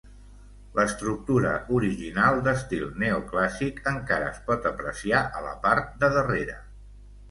[0.79, 1.51] L'estructura
[1.81, 6.63] original, d'estil neoclàssic, encara es pot apreciar a la part de darrere.